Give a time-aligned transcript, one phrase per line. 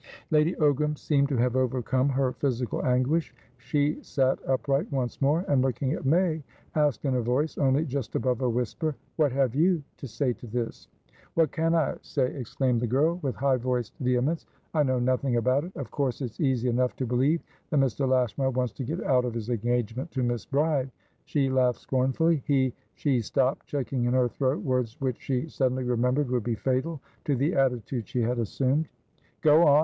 [0.31, 3.35] Lady Ogram seemed to have overcome her physical anguish.
[3.59, 6.41] She sat upright once more, and, looking at May,
[6.73, 10.47] asked in a voice only just above a whisper: "What have you to say to
[10.47, 10.87] this?"
[11.35, 14.47] "What can I say," exclaimed the girl, with high voiced vehemence.
[14.73, 15.75] "I know nothing about it.
[15.75, 18.09] Of course it's easy enough to believe that Mr.
[18.09, 20.89] Lashmar wants to get out of his engagement to Miss Bride."
[21.25, 22.41] She laughed scornfully.
[22.47, 26.99] "He" She stopped, checking in her throat words which she suddenly remembered would be fatal
[27.25, 28.87] to the attitude she had assumed.
[29.43, 29.79] "Go on!"